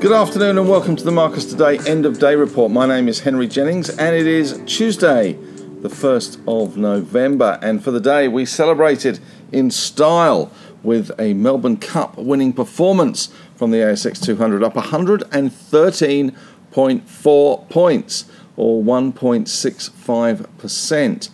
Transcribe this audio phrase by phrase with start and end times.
[0.00, 2.70] Good afternoon and welcome to the Marcus Today End of Day Report.
[2.70, 5.38] My name is Henry Jennings and it is Tuesday,
[5.80, 7.58] the 1st of November.
[7.62, 9.18] And for the day, we celebrated
[9.50, 18.26] in style with a Melbourne Cup winning performance from the ASX 200, up 113.4 points
[18.56, 21.28] or 1.65%,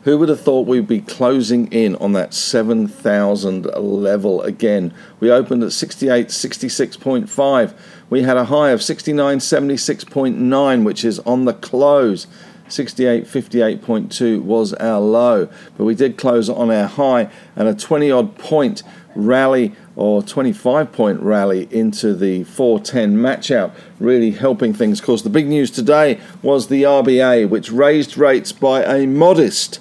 [0.07, 4.95] Who would have thought we'd be closing in on that 7,000 level again?
[5.19, 7.75] We opened at 68, 66.5.
[8.09, 12.29] We had a high of 69, 76.9, which is on the close.
[12.69, 18.11] 68, 58.2 was our low, but we did close on our high and a 20
[18.11, 18.85] odd point
[19.17, 25.01] rally or 25 point rally into the 410 match out, really helping things.
[25.01, 29.81] Of course, the big news today was the RBA, which raised rates by a modest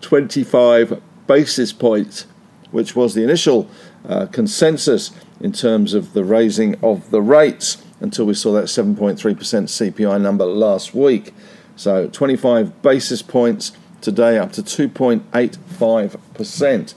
[0.00, 2.26] 25 basis points,
[2.72, 3.70] which was the initial
[4.06, 9.16] uh, consensus in terms of the raising of the rates until we saw that 7.3%
[9.16, 11.32] CPI number last week.
[11.76, 16.94] So 25 basis points today up to 2.85%.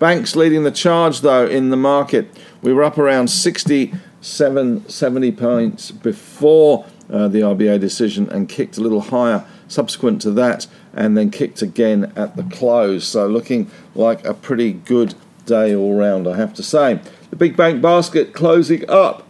[0.00, 2.30] Banks leading the charge though in the market.
[2.62, 8.80] We were up around 67, 70 points before uh, the RBA decision and kicked a
[8.80, 13.06] little higher subsequent to that and then kicked again at the close.
[13.06, 16.98] So looking like a pretty good day all round, I have to say.
[17.28, 19.28] The big bank basket closing up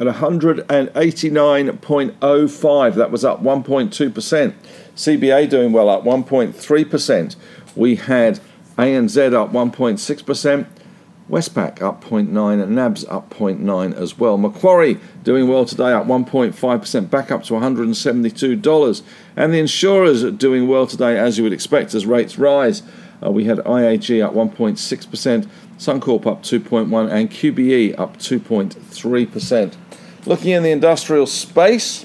[0.00, 2.94] at 189.05.
[2.94, 4.54] That was up 1.2%.
[4.96, 7.36] CBA doing well, up 1.3%.
[7.76, 8.40] We had
[8.76, 10.66] ANZ up 1.6%.
[11.30, 14.36] Westpac up 0.9 and NABS up 0.9 as well.
[14.36, 19.02] Macquarie doing well today, up 1.5%, back up to $172.
[19.34, 22.82] And the insurers are doing well today, as you would expect, as rates rise.
[23.24, 25.48] Uh, we had IAG up 1.6%,
[25.78, 29.74] Suncorp up 2.1, and QBE up 2.3%.
[30.26, 32.04] Looking in the industrial space,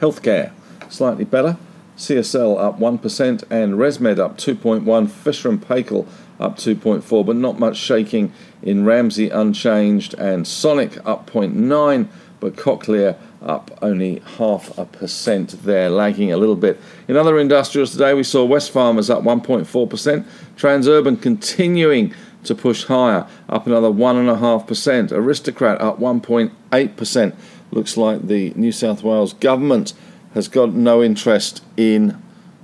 [0.00, 0.52] healthcare
[0.88, 1.56] slightly better.
[1.96, 6.06] CSL up 1% and ResMed up 2.1, Fisher and Paykel
[6.40, 8.32] up 2.4, but not much shaking
[8.62, 12.08] in Ramsay unchanged and Sonic up 0.9,
[12.40, 16.80] but Cochlear up only half a percent there, lagging a little bit.
[17.06, 20.26] In other industrials today, we saw Wesfarmers up 1.4%,
[20.56, 27.36] Transurban continuing to push higher, up another 1.5%, Aristocrat up 1.8%.
[27.70, 29.94] Looks like the New South Wales government
[30.34, 32.20] has got no interest in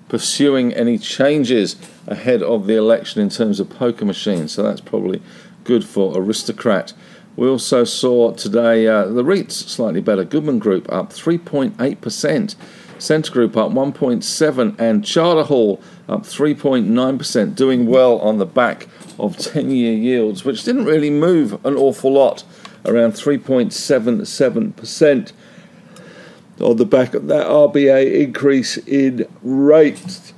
[0.09, 1.77] pursuing any changes
[2.07, 4.51] ahead of the election in terms of poker machines.
[4.53, 5.23] So that's probably
[5.65, 6.93] good for Aristocrat.
[7.37, 10.25] We also saw today uh, the REITs slightly better.
[10.25, 12.57] Goodman Group up 3.8%,
[12.99, 18.89] Scentre Group up 1.7%, and Charter Hall up 3.9%, doing well on the back
[19.19, 22.43] of 10 year yields, which didn't really move an awful lot,
[22.85, 25.33] around 3.77%
[26.61, 30.33] on the back of that RBA increase in rates.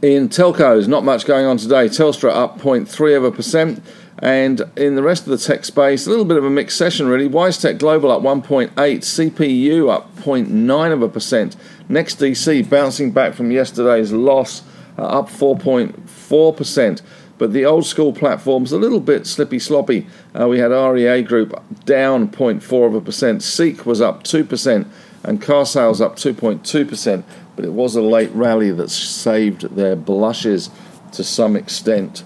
[0.00, 1.86] In telcos, not much going on today.
[1.86, 3.82] Telstra up 0.3 of a percent.
[4.18, 7.08] And in the rest of the tech space, a little bit of a mixed session
[7.08, 7.28] really.
[7.28, 11.56] WiseTech Global up 1.8, CPU up 0.9 of a percent.
[11.88, 14.62] NextDC bouncing back from yesterday's loss,
[14.98, 17.02] uh, up 4.4 percent.
[17.42, 20.06] But the old school platforms a little bit slippy sloppy.
[20.32, 23.42] Uh, we had REA Group down 0.4 of a percent.
[23.42, 24.86] Seek was up 2%,
[25.24, 27.24] and Carsales up 2.2%.
[27.56, 30.70] But it was a late rally that saved their blushes
[31.10, 32.22] to some extent.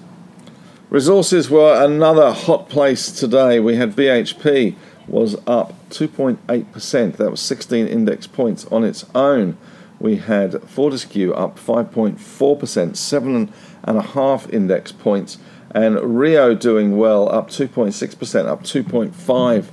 [0.91, 3.59] Resources were another hot place today.
[3.59, 4.75] We had BHP
[5.09, 7.17] was up 2.8%.
[7.17, 9.57] That was 16 index points on its own.
[9.99, 13.53] We had Fortescue up 5.4%, seven
[13.87, 15.39] and a half index points,
[15.71, 19.67] and Rio doing well, up 2.6%, up 2.5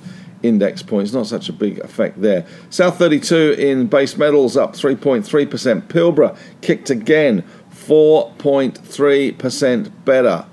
[0.43, 1.13] index points.
[1.13, 2.45] Not such a big effect there.
[2.69, 5.83] South 32 in base metals up 3.3%.
[5.83, 10.45] Pilbara kicked again, 4.3% better,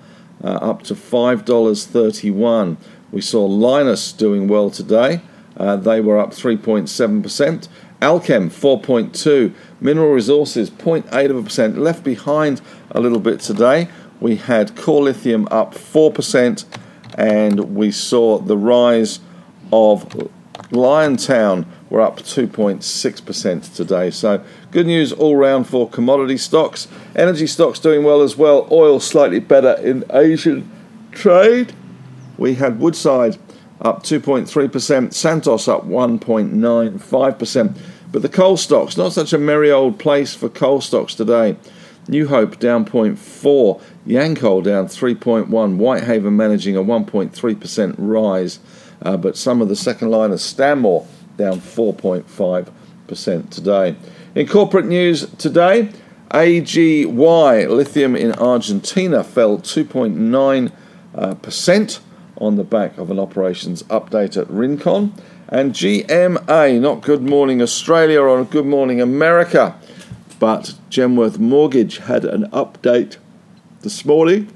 [0.42, 2.76] uh, up to $5.31.
[3.12, 5.20] We saw Lynas doing well today.
[5.56, 7.68] Uh, they were up 3.7%.
[8.00, 13.88] Allkem 4.2, Mineral Resources 0.8 of a percent, left behind a little bit today.
[14.20, 16.64] We had Core Lithium up 4%,
[17.16, 19.20] and we saw the rise
[19.70, 20.30] of
[20.70, 24.10] Liontown were up 2.6% today.
[24.10, 26.88] So good news all round for commodity stocks.
[27.14, 28.66] Energy stocks doing well as well.
[28.70, 30.70] Oil slightly better in Asian
[31.12, 31.74] trade.
[32.38, 33.36] we had Woodside
[33.80, 37.78] up 2.3%, Santos up 1.95%.
[38.12, 41.56] But the coal stocks, not such a merry old place for coal stocks today.
[42.08, 48.58] New Hope down 0.4, Yancoal down 3.1, Whitehaven managing a 1.3% rise,
[49.02, 51.06] uh, but some of the second liners, Stanmore
[51.36, 53.94] down 4.5% today.
[54.34, 55.92] In corporate news today,
[56.32, 60.72] AGY lithium in Argentina fell 2.9.
[61.12, 61.98] Uh, percent
[62.40, 65.12] on the back of an operations update at Rincon.
[65.48, 69.76] And GMA, not Good Morning Australia or Good Morning America,
[70.38, 73.18] but Genworth Mortgage had an update
[73.82, 74.52] this morning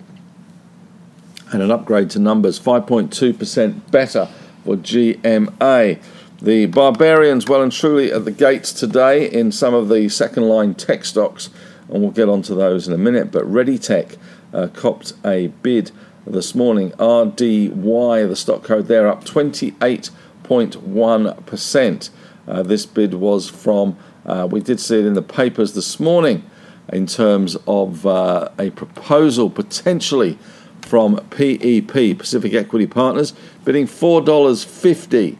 [1.52, 4.28] and an upgrade to numbers 5.2% better
[4.64, 6.02] for GMA.
[6.42, 10.74] The Barbarians well and truly at the gates today in some of the second line
[10.74, 11.50] tech stocks,
[11.88, 13.30] and we'll get onto those in a minute.
[13.30, 14.16] But ReadyTech
[14.52, 15.90] uh, copped a bid
[16.26, 16.90] this morning.
[16.92, 22.10] RDY, the stock code there, up 28.1%.
[22.46, 26.44] Uh, this bid was from, uh, we did see it in the papers this morning
[26.92, 30.38] in terms of uh, a proposal potentially
[30.82, 33.32] from PEP, Pacific Equity Partners,
[33.64, 35.38] bidding $4.50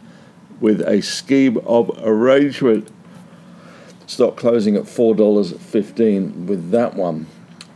[0.59, 2.89] with a scheme of arrangement.
[4.07, 7.27] Stock closing at $4.15 with that one.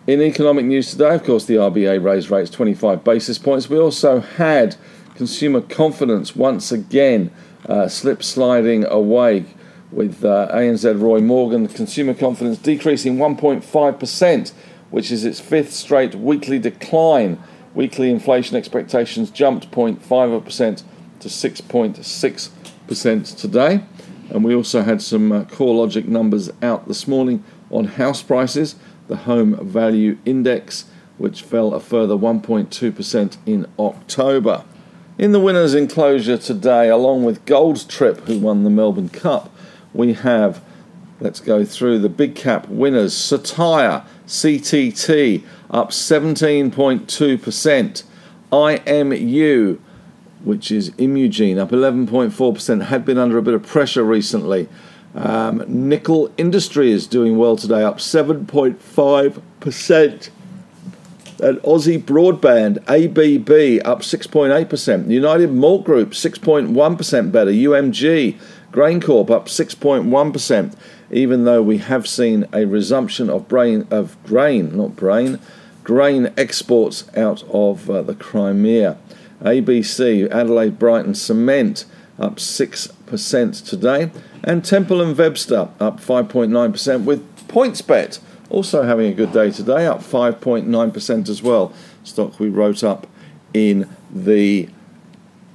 [0.07, 3.69] In economic news today, of course, the RBA raised rates 25 basis points.
[3.69, 4.75] We also had
[5.15, 7.31] consumer confidence once again
[7.67, 9.45] uh, slip sliding away
[9.91, 14.53] with uh, ANZ Roy Morgan consumer confidence decreasing 1.5%,
[14.89, 17.37] which is its fifth straight weekly decline.
[17.75, 20.83] Weekly inflation expectations jumped 0.5%
[21.19, 23.83] to 6.6% today.
[24.29, 28.75] And we also had some uh, CoreLogic numbers out this morning on house prices
[29.09, 30.85] the Home Value Index,
[31.17, 34.63] which fell a further 1.2% in October.
[35.17, 39.53] In the winners' enclosure today, along with Gold Trip, who won the Melbourne Cup,
[39.93, 40.63] we have,
[41.19, 48.03] let's go through the big cap winners Cettire, CTT, up 17.2%.
[48.51, 49.79] IMU,
[50.43, 54.67] which is Imugene, up 11.4%, had been under a bit of pressure recently.
[55.15, 60.29] Um, nickel industry is doing well today, up 7.5%.
[61.41, 65.09] And Aussie Broadband, ABB, up 6.8%.
[65.09, 67.51] United Malt Group, 6.1% better.
[67.51, 68.37] UMG,
[68.73, 70.75] GrainCorp, up 6.1%,
[71.11, 75.39] even though we have seen a resumption of, brain, of grain, not brain,
[75.83, 78.97] grain exports out of uh, the Crimea.
[79.41, 81.85] ABC, Adelaide Brighton Cement,
[82.19, 84.11] up 6% today.
[84.43, 88.19] And Temple and Webster up 5.9% with PointsBet
[88.49, 91.71] also having a good day today, up 5.9% as well.
[92.03, 93.07] Stock we wrote up
[93.53, 94.69] in the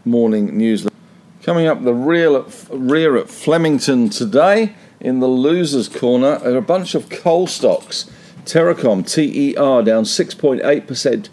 [0.05, 0.95] morning newsletter.
[1.43, 6.63] Coming up the rear at, rear at Flemington today in the losers corner are a
[6.63, 8.11] bunch of coal stocks.
[8.45, 11.29] Terracom, TER down 6.8%.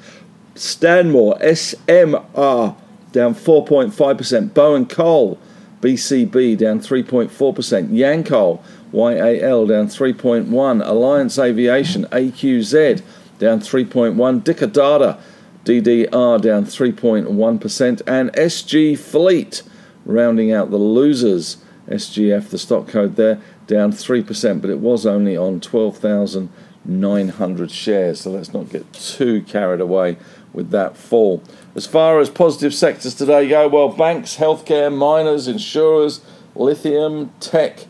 [0.56, 2.76] Stanmore, SMR
[3.12, 4.54] down 4.5%.
[4.54, 5.40] Bowen Coal
[5.82, 8.64] BCB down 3.4%, Yancoal
[8.94, 13.02] YAL down 3.1, Alliance Aviation AQZ
[13.40, 15.18] down 3.1, Dicker Data
[15.66, 19.62] DDR down 3.1%, and SG Fleet
[20.06, 21.58] rounding out the losers.
[21.88, 28.32] SGF, the stock code there, down 3%, but it was only on 12,900 shares, so
[28.32, 30.16] let's not get too carried away
[30.54, 31.44] with that fall.
[31.76, 36.22] As far as positive sectors today go, well, banks, healthcare, miners, insurers,
[36.56, 37.88] lithium, tech,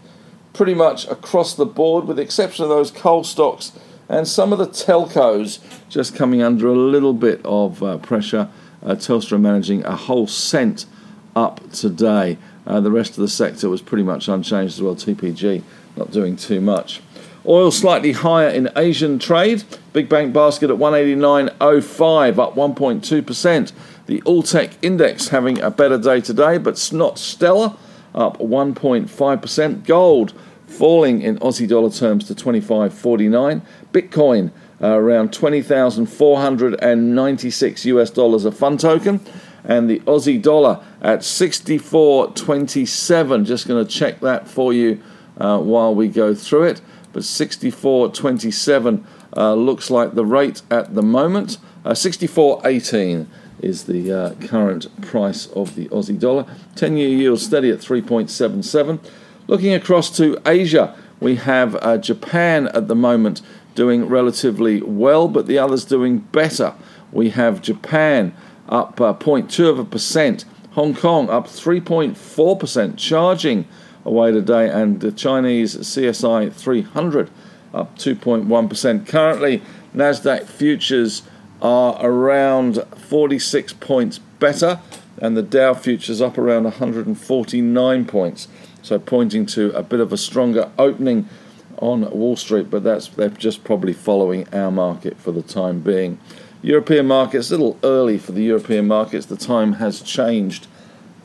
[0.54, 3.72] pretty much across the board, with the exception of those coal stocks
[4.12, 8.50] and some of the telcos just coming under a little bit of uh, pressure.
[8.84, 10.86] Uh, Telstra managing a whole cent
[11.34, 12.38] up today.
[12.68, 14.96] Uh, the rest of the sector was pretty much unchanged as well.
[14.96, 15.64] TPG
[15.96, 17.02] not doing too much.
[17.46, 19.64] Oil slightly higher in Asian trade.
[19.94, 23.72] Big bank basket at 189.05, up 1.2%.
[24.06, 27.76] The Alltech index having a better day today, but not stellar,
[28.14, 29.86] up 1.5%.
[29.86, 30.34] Gold
[30.68, 33.64] falling in Aussie dollar terms to 25.49.
[33.92, 39.20] Bitcoin uh, around 20,496 US dollars a fund token.
[39.64, 43.46] And the Aussie dollar at 64.27.
[43.46, 45.02] Just going to check that for you
[45.38, 46.82] uh, while we go through it
[47.14, 49.04] but 64.27
[49.36, 51.58] uh, looks like the rate at the moment.
[51.84, 53.28] Uh, 64.18
[53.62, 56.46] is the uh, current price of the Aussie dollar.
[56.76, 59.00] 10 year yield steady at 3.77.
[59.48, 63.42] Looking across to Asia, we have uh, Japan at the moment
[63.76, 66.74] doing relatively well, but the others doing better.
[67.12, 68.34] We have Japan
[68.68, 70.46] up uh, 0.2 of a percent.
[70.72, 73.68] Hong Kong up 3.4%, charging
[74.06, 77.30] away today, and the Chinese CSI 300
[77.74, 79.08] up 2.1%.
[79.08, 79.62] Currently,
[79.96, 81.24] Nasdaq futures
[81.62, 84.80] are around 46 points better,
[85.18, 88.48] and the Dow futures up around 149 points.
[88.82, 91.30] So pointing to a bit of a stronger opening
[91.78, 96.20] on Wall Street, but that's they're just probably following our market for the time being.
[96.62, 99.26] European markets a little early for the European markets.
[99.26, 100.68] The time has changed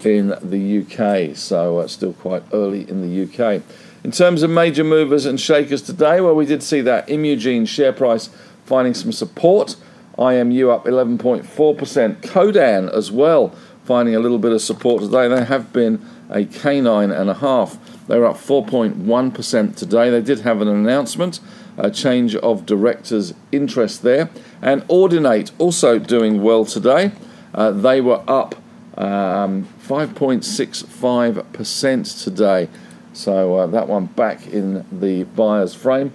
[0.05, 3.63] in the UK, so uh, still quite early in the UK.
[4.05, 7.93] In terms of major movers and shakers today, well, we did see that Imugene share
[7.93, 8.29] price
[8.65, 9.77] finding some support.
[10.19, 12.21] IMU up 11.4%.
[12.23, 15.29] Codan as well finding a little bit of support today.
[15.29, 17.79] They have been a canine and a half.
[18.09, 20.11] They're up 4.1% today.
[20.11, 21.41] They did have an announcement,
[21.77, 24.31] a change of directors' interest there.
[24.61, 27.13] And Audinate also doing well today.
[27.55, 28.57] Uh, they were up
[28.97, 32.69] um, 5.65% today.
[33.13, 36.13] So uh, that one back in the buyer's frame.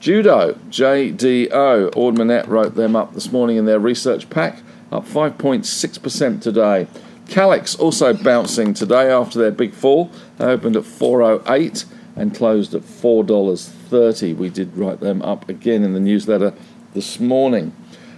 [0.00, 4.58] Judo, JDO, Ord Minnett wrote them up this morning in their research pack,
[4.92, 6.86] up 5.6% today.
[7.28, 10.10] Calix also bouncing today after their big fall.
[10.38, 11.84] They opened at 408
[12.14, 14.36] and closed at $4.30.
[14.36, 16.52] We did write them up again in the newsletter
[16.94, 17.74] this morning.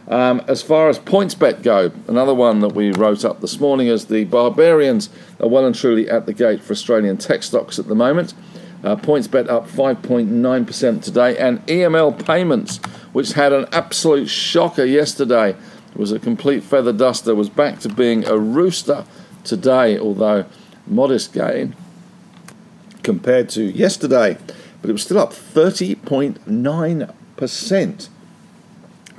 [0.09, 4.07] Um, as far as PointsBet go, another one that we wrote up this morning is
[4.07, 7.95] the Barbarians are well and truly at the gate for Australian tech stocks at the
[7.95, 8.33] moment.
[8.83, 12.79] Uh, PointsBet up 5.9% today, and EML Payments,
[13.13, 15.55] which had an absolute shocker yesterday,
[15.95, 19.05] was a complete feather duster, was back to being a rooster
[19.45, 20.47] today, although
[20.87, 21.77] modest gain
[23.03, 24.39] compared to yesterday,
[24.81, 28.09] but it was still up 30.9%.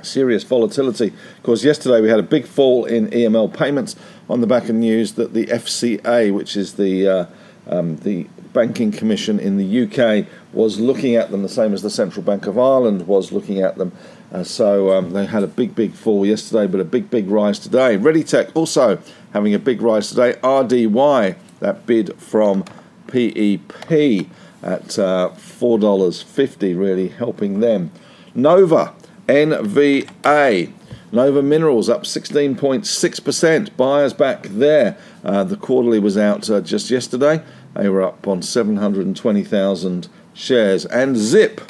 [0.04, 1.08] Serious volatility.
[1.08, 3.96] Of course, yesterday we had a big fall in EML payments
[4.28, 7.26] on the back of news that the FCA, which is the uh,
[7.68, 11.90] um, the banking commission in the UK, was looking at them the same as the
[11.90, 13.92] Central Bank of Ireland was looking at them
[14.32, 17.58] uh, so um, they had a big, big fall yesterday, but a big, big rise
[17.58, 17.96] today.
[17.96, 19.00] ReadyTech also
[19.32, 20.34] having a big rise today.
[20.42, 22.64] RDY, that bid from
[23.08, 24.28] PEP
[24.62, 27.90] at uh, $4.50, really helping them.
[28.34, 28.94] Nova,
[29.30, 30.72] NVA.
[31.12, 33.76] Nova Minerals up 16.6%.
[33.76, 34.96] Buyers back there.
[35.24, 37.42] Uh, the quarterly was out uh, just yesterday.
[37.74, 40.86] They were up on 720,000 shares.
[40.86, 41.60] And Zip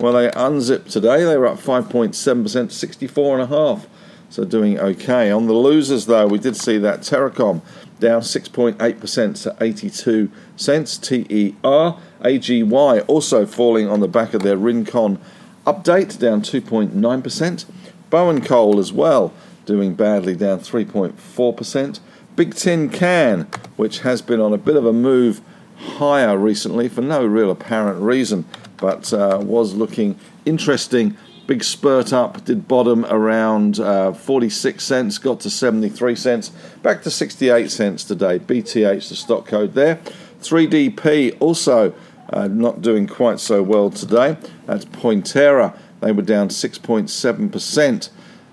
[0.00, 1.24] well, they unzipped today.
[1.24, 3.86] They were up 5.7%, 64 and a half.
[4.28, 5.30] So doing okay.
[5.30, 7.62] On the losers, though, we did see that Terracom
[8.00, 10.98] down 6.8% to 82 cents.
[10.98, 11.96] TER.
[12.24, 15.20] AGY also falling on the back of their Rincon
[15.66, 17.64] update, down 2.9%.
[18.10, 19.32] Bowen Coal as well
[19.64, 22.00] doing badly, down 3.4%.
[22.36, 23.42] Big Tin Can,
[23.76, 25.40] which has been on a bit of a move
[25.76, 28.44] higher recently for no real apparent reason,
[28.76, 31.16] but uh, was looking interesting.
[31.46, 36.48] Big spurt up, did bottom around uh, 46 cents, got to 73 cents,
[36.82, 38.38] back to 68 cents today.
[38.38, 40.00] BTH, the stock code there.
[40.40, 41.94] 3DP also
[42.30, 44.36] uh, not doing quite so well today.
[44.66, 45.76] That's Pointerra.
[46.00, 48.08] They were down 6.7%,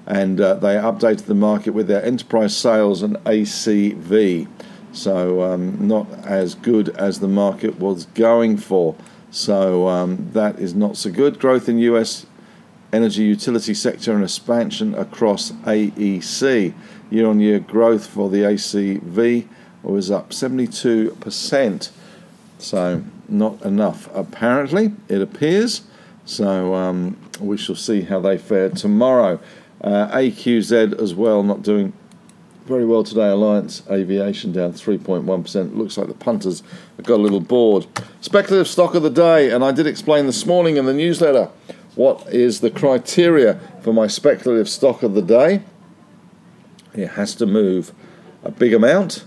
[0.06, 4.48] and uh, they updated the market with their enterprise sales and ACV.
[4.94, 8.96] So, um, not as good as the market was going for.
[9.32, 11.40] So um, that is not so good.
[11.40, 12.26] Growth in US
[12.92, 16.74] energy utility sector and expansion across AEC.
[17.10, 19.48] Year on year growth for the ACV
[19.84, 21.90] was up 72%.
[22.60, 25.82] So not enough, apparently, it appears.
[26.26, 29.40] So um, we shall see how they fare tomorrow.
[29.82, 31.94] Uh, AQZ as well, not doing
[32.66, 33.28] very well today.
[33.30, 35.76] Alliance Aviation down 3.1%.
[35.76, 36.62] Looks like the punters
[36.98, 37.88] have got a little bored.
[38.22, 41.50] Speculative stock of the day, and I did explain this morning in the newsletter
[41.96, 45.64] what is the criteria for my speculative stock of the day.
[46.94, 47.92] It has to move
[48.44, 49.26] a big amount,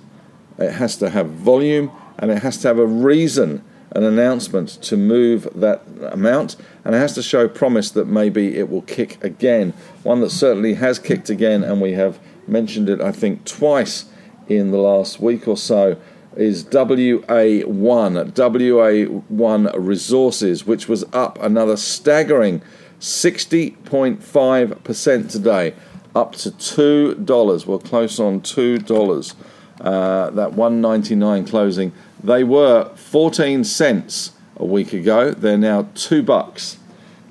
[0.58, 4.96] it has to have volume, and it has to have a reason, an announcement to
[4.96, 9.72] move that amount, and it has to show promise that maybe it will kick again.
[10.02, 14.06] One that certainly has kicked again, and we have mentioned it, I think, twice
[14.48, 15.96] in the last week or so,
[16.36, 22.60] is WA1, WA1 Resources, which was up another staggering
[22.98, 25.74] 60.5% today,
[26.14, 27.66] up to $2.
[27.66, 29.34] We're close on $2.
[29.80, 31.92] Uh, that 199 closing.
[32.24, 35.32] They were 14 cents a week ago.
[35.32, 36.78] They're now 2 bucks.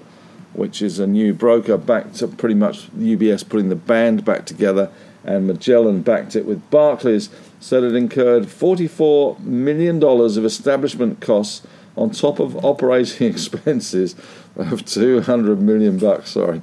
[0.52, 4.90] which is a new broker back to pretty much UBS putting the band back together,
[5.24, 7.28] and Magellan backed it with Barclays
[7.60, 14.14] said it incurred $44 million of establishment costs on top of operating expenses
[14.56, 16.30] of 200 million bucks.
[16.30, 16.62] Sorry,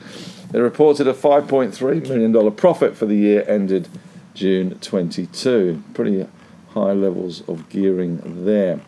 [0.51, 3.87] they reported a 5.3 million dollar profit for the year ended
[4.33, 5.83] June 22.
[5.93, 6.27] Pretty
[6.69, 8.79] high levels of gearing there.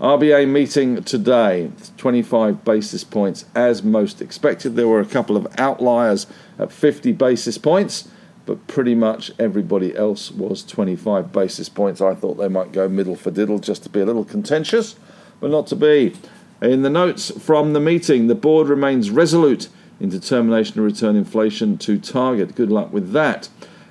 [0.00, 4.74] RBA meeting today, 25 basis points as most expected.
[4.74, 6.26] There were a couple of outliers
[6.58, 8.08] at 50 basis points
[8.50, 12.00] but pretty much everybody else was 25 basis points.
[12.00, 14.96] I thought they might go middle for diddle just to be a little contentious,
[15.38, 16.16] but not to be.
[16.60, 19.68] In the notes from the meeting, the board remains resolute
[20.00, 22.56] in determination to return inflation to target.
[22.56, 23.48] Good luck with that.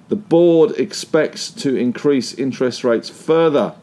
[0.10, 3.76] The board expects to increase interest rates further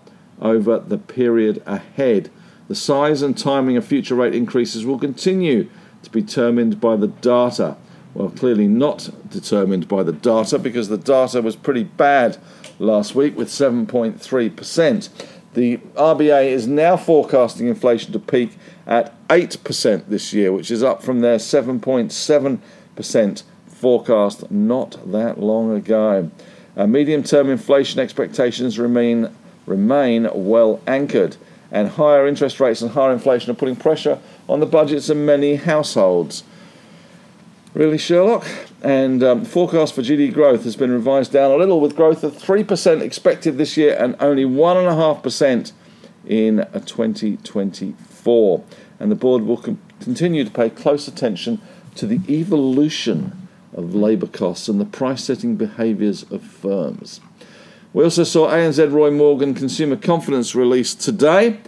[0.42, 2.30] over the period ahead.
[2.68, 5.70] The size and timing of future rate increases will continue
[6.02, 7.78] to be determined by the data.
[8.16, 12.38] Well, clearly not determined by the data because the data was pretty bad
[12.78, 15.08] last week with 7.3%.
[15.52, 21.02] The RBA is now forecasting inflation to peak at 8% this year, which is up
[21.02, 26.30] from their 7.7% forecast not that long ago.
[26.74, 29.28] Uh, medium term inflation expectations remain,
[29.66, 31.36] remain well anchored,
[31.70, 35.56] and higher interest rates and higher inflation are putting pressure on the budgets of many
[35.56, 36.44] households
[37.76, 38.44] really, Sherlock.
[38.82, 42.32] And um, forecast for GDP growth has been revised down a little, with growth of
[42.32, 45.72] 3% expected this year and only 1.5%
[46.26, 48.64] in 2024.
[48.98, 51.60] And the board will com- continue to pay close attention
[51.96, 57.20] to the evolution of labour costs and the price setting behaviours of firms.
[57.92, 61.60] We also saw ANZ Roy Morgan consumer confidence released today,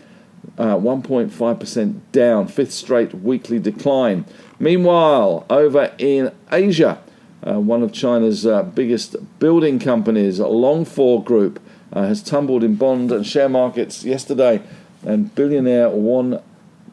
[0.56, 4.24] uh, 1.5% down, fifth straight weekly decline.
[4.60, 7.00] Meanwhile, over in Asia,
[7.46, 11.60] uh, one of China's uh, biggest building companies, Longfor Group,
[11.92, 14.60] uh, has tumbled in bond and share markets yesterday,
[15.04, 16.42] and billionaire Wan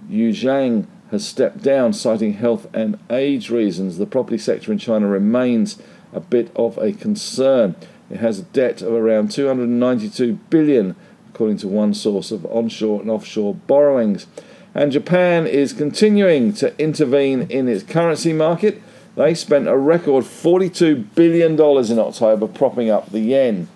[0.10, 3.98] Yuzhang has stepped down, citing health and age reasons.
[3.98, 5.78] The property sector in China remains
[6.14, 7.76] a bit of a concern.
[8.10, 10.96] It has a debt of around 292 billion,
[11.30, 14.28] according to one source of onshore and offshore borrowings
[14.76, 18.82] and Japan is continuing to intervene in its currency market.
[19.16, 23.70] They spent a record $42 billion in October propping up the yen.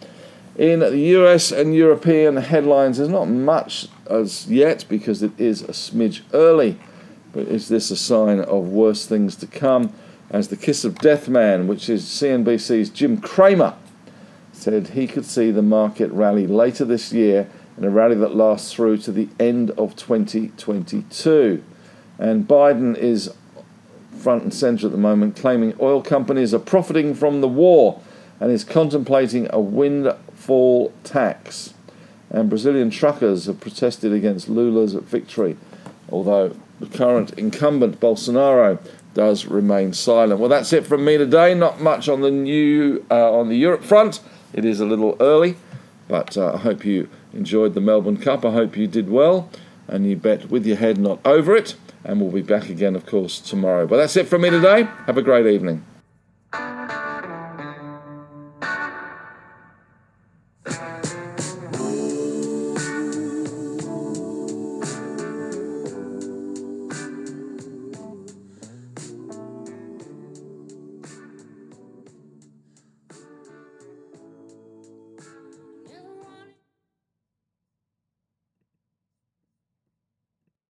[0.57, 5.67] In the US and European headlines, there's not much as yet because it is a
[5.67, 6.77] smidge early.
[7.31, 9.93] But is this a sign of worse things to come?
[10.29, 13.75] As the kiss of death man, which is CNBC's Jim Cramer,
[14.51, 17.49] said he could see the market rally later this year
[17.85, 21.63] a rally that lasts through to the end of 2022.
[22.17, 23.33] And Biden is
[24.19, 28.01] front and centre at the moment, claiming oil companies are profiting from the war
[28.39, 31.73] and is contemplating a windfall tax.
[32.29, 35.57] And Brazilian truckers have protested against Lula's victory,
[36.11, 38.79] although the current incumbent Bolsonaro
[39.13, 40.39] does remain silent.
[40.39, 41.53] Well, that's it from me today.
[41.53, 44.21] Not much on the new uh, on the Europe front.
[44.53, 45.57] It is a little early,
[46.09, 48.43] but uh, I hope you enjoyed the Melbourne Cup.
[48.43, 49.49] I hope you did well
[49.87, 51.75] and you bet with your head, not over it.
[52.03, 53.85] And we'll be back again, of course, tomorrow.
[53.87, 54.83] But that's it from me today.
[55.05, 55.85] Have a great evening.